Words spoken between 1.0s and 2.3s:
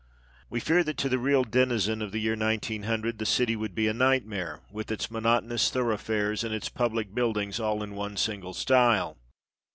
the real denizen of the